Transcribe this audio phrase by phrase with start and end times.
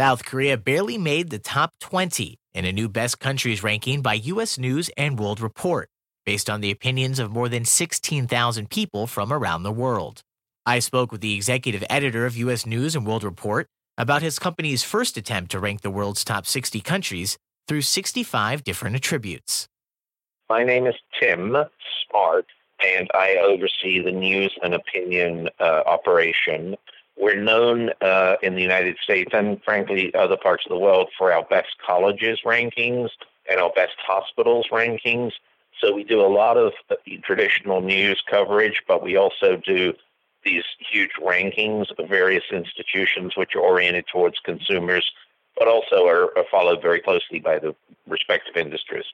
[0.00, 4.56] South Korea barely made the top 20 in a new best countries ranking by U.S.
[4.56, 5.90] News and World Report,
[6.24, 10.22] based on the opinions of more than 16,000 people from around the world.
[10.64, 12.64] I spoke with the executive editor of U.S.
[12.64, 13.66] News and World Report
[13.98, 17.36] about his company's first attempt to rank the world's top 60 countries
[17.68, 19.68] through 65 different attributes.
[20.48, 21.54] My name is Tim
[22.08, 22.46] Smart,
[22.82, 26.78] and I oversee the news and opinion uh, operation.
[27.20, 31.30] We're known uh, in the United States and, frankly, other parts of the world for
[31.32, 33.10] our best colleges rankings
[33.48, 35.32] and our best hospitals rankings.
[35.80, 39.92] So we do a lot of uh, traditional news coverage, but we also do
[40.44, 45.10] these huge rankings of various institutions which are oriented towards consumers,
[45.58, 47.74] but also are, are followed very closely by the
[48.08, 49.04] respective industries.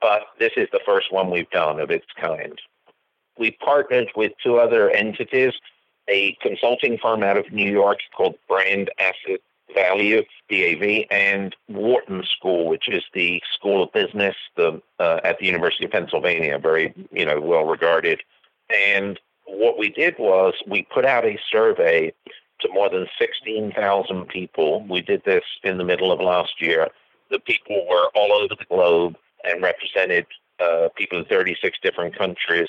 [0.00, 2.60] But this is the first one we've done of its kind.
[3.38, 5.54] We partnered with two other entities,
[6.10, 9.40] a consulting firm out of New York called Brand Asset
[9.74, 15.46] Value, BAV, and Wharton School, which is the School of Business the, uh, at the
[15.46, 18.20] University of Pennsylvania, very you know well regarded.
[18.68, 22.12] And what we did was we put out a survey
[22.60, 24.86] to more than 16,000 people.
[24.88, 26.88] We did this in the middle of last year.
[27.30, 30.26] The people were all over the globe and represented
[30.60, 32.68] uh, people in 36 different countries.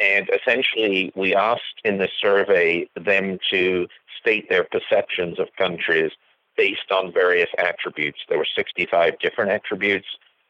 [0.00, 3.88] And essentially, we asked in the survey them to
[4.20, 6.12] state their perceptions of countries
[6.56, 8.18] based on various attributes.
[8.28, 10.06] There were 65 different attributes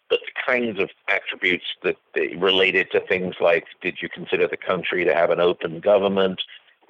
[0.08, 1.96] but the kinds of attributes that,
[2.38, 6.40] related to things like did you consider the country to have an open government?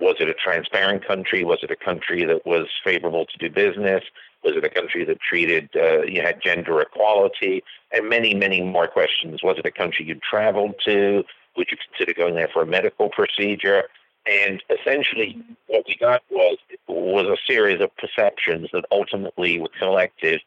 [0.01, 1.45] Was it a transparent country?
[1.45, 4.05] Was it a country that was favorable to do business?
[4.45, 7.64] Was it a country that treated, uh, you had gender equality?
[7.91, 9.42] And many, many more questions.
[9.42, 11.25] Was it a country you traveled to?
[11.59, 13.84] Would you consider going there for a medical procedure?
[14.27, 16.56] And essentially, what we got was
[16.87, 20.41] was a series of perceptions that ultimately were collected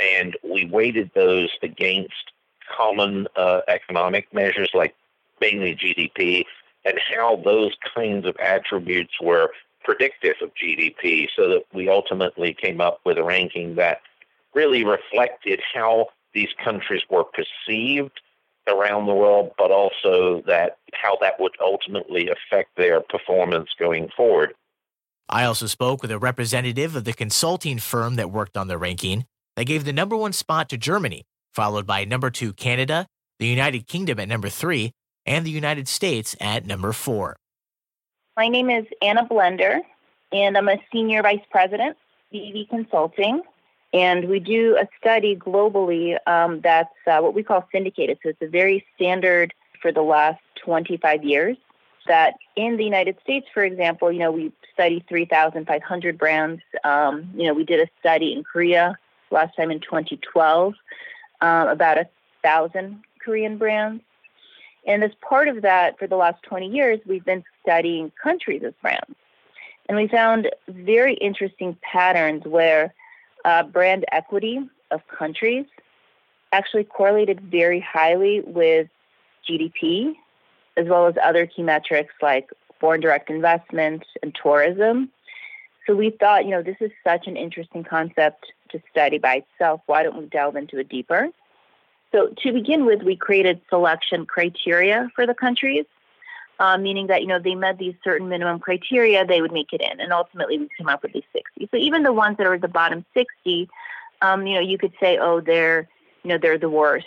[0.00, 2.32] and we weighted those against
[2.76, 4.94] common uh, economic measures like
[5.40, 6.44] mainly GDP
[6.84, 9.50] and how those kinds of attributes were
[9.84, 14.00] predictive of GDP so that we ultimately came up with a ranking that
[14.54, 18.20] really reflected how these countries were perceived
[18.68, 24.54] around the world, but also that how that would ultimately affect their performance going forward.
[25.28, 29.26] I also spoke with a representative of the consulting firm that worked on the ranking,
[29.56, 33.06] they gave the number one spot to Germany, followed by number two Canada,
[33.38, 34.92] the United Kingdom at number three,
[35.26, 37.36] and the United States at number four.
[38.36, 39.80] My name is Anna Blender,
[40.32, 41.96] and I'm a senior vice president,
[42.32, 43.42] BAV Consulting.
[43.92, 48.18] And we do a study globally um, that's uh, what we call syndicated.
[48.22, 49.52] So it's a very standard
[49.82, 51.56] for the last 25 years.
[52.06, 56.62] That in the United States, for example, you know, we studied 3,500 brands.
[56.82, 58.96] Um, you know, we did a study in Korea
[59.30, 60.74] last time in 2012,
[61.40, 62.08] um, about a
[62.42, 64.02] thousand Korean brands.
[64.86, 68.72] And as part of that, for the last 20 years, we've been studying countries as
[68.80, 69.14] brands.
[69.88, 72.94] And we found very interesting patterns where
[73.44, 75.66] uh, brand equity of countries
[76.52, 78.88] actually correlated very highly with
[79.48, 80.14] GDP,
[80.76, 85.10] as well as other key metrics like foreign direct investment and tourism.
[85.86, 89.80] So we thought, you know, this is such an interesting concept to study by itself.
[89.86, 91.28] Why don't we delve into it deeper?
[92.12, 95.84] So, to begin with, we created selection criteria for the countries,
[96.60, 99.80] uh, meaning that you know they met these certain minimum criteria, they would make it
[99.80, 101.68] in, and ultimately we came up with these 60.
[101.70, 103.68] So even the ones that are at the bottom 60,
[104.20, 105.88] um, you know, you could say, oh, they're
[106.22, 107.06] you know they're the worst,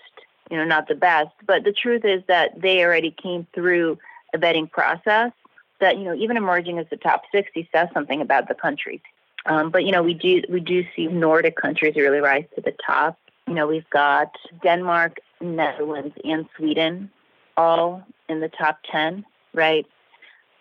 [0.50, 1.32] you know, not the best.
[1.46, 4.00] But the truth is that they already came through
[4.34, 5.32] a vetting process.
[5.80, 9.02] That you know, even emerging as the top 60 says something about the country.
[9.46, 12.74] Um, but you know, we do we do see Nordic countries really rise to the
[12.86, 13.20] top.
[13.48, 17.12] You know, we've got Denmark, Netherlands, and Sweden
[17.56, 19.86] all in the top ten, right?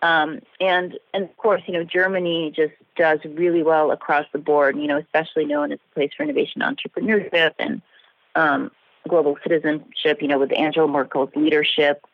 [0.02, 4.76] Um, and and of course, you know, Germany just does really well across the board.
[4.76, 7.80] You know, especially known as a place for innovation, entrepreneurship, and
[8.34, 8.70] um,
[9.08, 10.20] global citizenship.
[10.20, 12.04] You know, with Angela Merkel's leadership,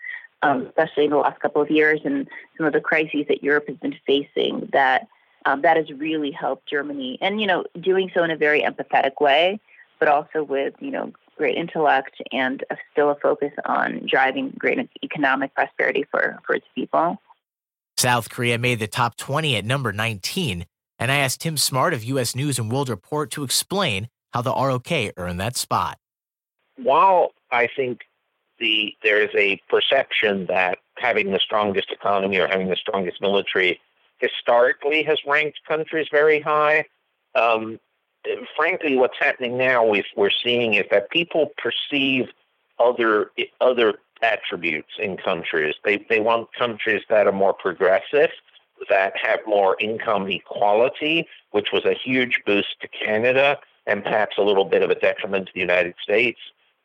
[0.42, 3.68] um, especially in the last couple of years, and some of the crises that Europe
[3.68, 5.08] has been facing, that
[5.46, 9.18] um, that has really helped Germany, and you know, doing so in a very empathetic
[9.18, 9.58] way,
[9.98, 14.78] but also with you know great intellect and a, still a focus on driving great
[15.02, 17.16] economic prosperity for for its people.
[17.96, 20.66] South Korea made the top 20 at number 19,
[20.98, 22.36] and I asked Tim Smart of U.S.
[22.36, 25.98] News and World Report to explain how the ROK earned that spot.
[26.76, 28.02] While I think
[28.60, 33.80] the there is a perception that having the strongest economy or having the strongest military
[34.18, 36.84] historically has ranked countries very high.
[37.34, 37.78] Um,
[38.56, 42.28] frankly, what's happening now, we we're seeing is that people perceive
[42.78, 43.30] other
[43.60, 45.74] other attributes in countries.
[45.84, 48.30] They they want countries that are more progressive,
[48.88, 54.42] that have more income equality, which was a huge boost to Canada and perhaps a
[54.42, 56.38] little bit of a detriment to the United States.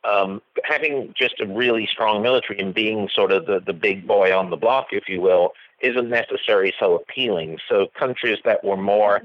[0.06, 4.38] Um, having just a really strong military and being sort of the, the big boy
[4.38, 7.58] on the block, if you will, isn't necessarily so appealing.
[7.70, 9.22] So countries that were more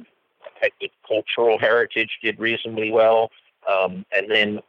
[1.07, 3.31] cultural heritage did reasonably well.
[3.69, 4.61] Um, and then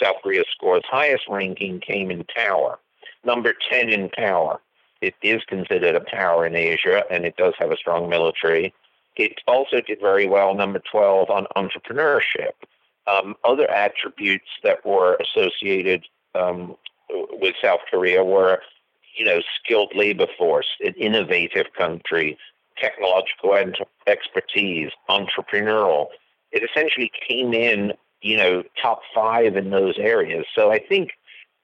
[0.00, 2.78] South Korea's score's highest ranking came in power.
[3.24, 4.60] Number 10 in power.
[5.00, 8.72] It is considered a power in Asia, and it does have a strong military.
[9.16, 12.52] It also did very well, number 12, on entrepreneurship.
[13.06, 16.04] Um, other attributes that were associated
[16.34, 16.76] um,
[17.10, 18.60] with South Korea were,
[19.16, 22.38] you know, skilled labor force, an innovative country,
[22.78, 23.54] technological
[24.06, 26.06] expertise, entrepreneurial.
[26.52, 27.92] It essentially came in,
[28.22, 30.46] you know, top five in those areas.
[30.54, 31.10] So I think,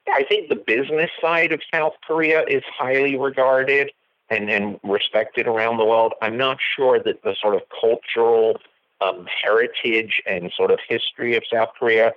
[0.07, 3.91] I think the business side of South Korea is highly regarded
[4.29, 6.13] and, and respected around the world.
[6.21, 8.59] I'm not sure that the sort of cultural
[9.01, 12.13] um, heritage and sort of history of South Korea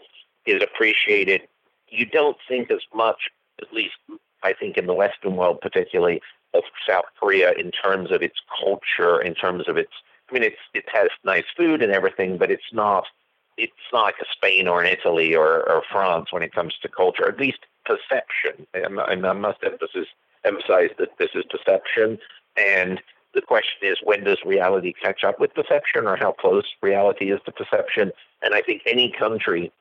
[0.46, 1.42] is appreciated.
[1.88, 3.28] You don't think as much,
[3.60, 3.94] at least
[4.42, 6.20] I think in the Western world particularly,
[6.56, 9.92] of South Korea in terms of its culture, in terms of its.
[10.28, 13.06] I mean, it's it has nice food and everything, but it's not
[13.56, 16.88] it's not like a Spain or an Italy or, or France when it comes to
[16.88, 17.26] culture.
[17.28, 18.66] At least perception.
[18.74, 20.06] And, I must emphasize
[20.44, 22.18] emphasize that this is perception,
[22.56, 23.00] and
[23.34, 27.40] the question is when does reality catch up with perception, or how close reality is
[27.46, 28.12] to perception?
[28.42, 29.72] And I think any country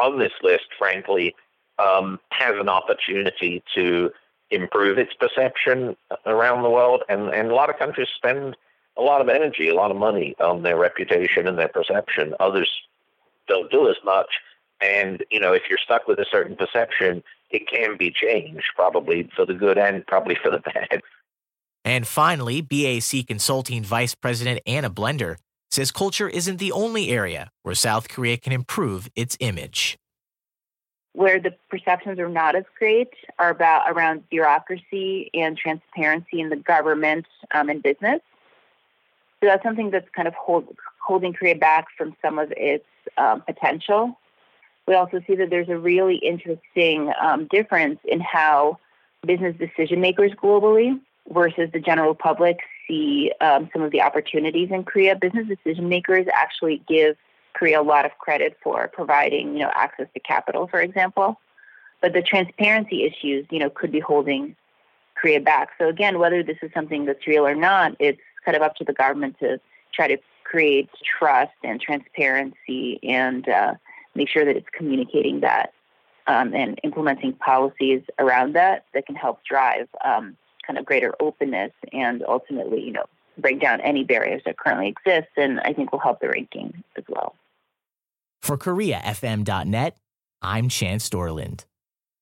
[0.00, 1.34] on this list, frankly,
[1.78, 4.10] um, has an opportunity to
[4.52, 5.96] improve its perception
[6.26, 7.02] around the world.
[7.08, 8.56] And, and a lot of countries spend
[8.96, 12.34] a lot of energy, a lot of money on their reputation and their perception.
[12.40, 12.70] Others
[13.48, 14.28] don't do as much.
[14.80, 19.30] And, you know, if you're stuck with a certain perception, it can be changed, probably
[19.34, 21.02] for the good and probably for the bad.
[21.84, 25.36] And finally, BAV Consulting Vice President Anna Blender
[25.70, 29.98] says culture isn't the only area where South Korea can improve its image
[31.14, 36.56] where the perceptions are not as great are about around bureaucracy and transparency in the
[36.56, 38.20] government um, and business.
[39.40, 40.74] So that's something that's kind of hold,
[41.04, 42.86] holding Korea back from some of its
[43.18, 44.18] um, potential.
[44.86, 48.78] We also see that there's a really interesting um, difference in how
[49.26, 50.98] business decision makers globally
[51.28, 55.14] versus the general public see um, some of the opportunities in Korea.
[55.14, 57.16] Business decision makers actually give
[57.54, 61.40] Korea a lot of credit for providing, you know, access to capital, for example.
[62.00, 64.56] But the transparency issues, you know, could be holding
[65.14, 65.70] Korea back.
[65.78, 68.84] So again, whether this is something that's real or not, it's kind of up to
[68.84, 69.60] the government to
[69.94, 73.74] try to create trust and transparency and uh,
[74.14, 75.72] make sure that it's communicating that
[76.26, 81.72] um, and implementing policies around that that can help drive um, kind of greater openness
[81.92, 83.04] and ultimately, you know,
[83.38, 85.28] break down any barriers that currently exist.
[85.36, 87.34] And I think will help the ranking as well.
[88.42, 89.96] For KoreaFM.net,
[90.42, 91.64] I'm Chance Dorland.